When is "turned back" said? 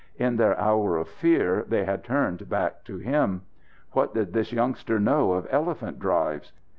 2.03-2.83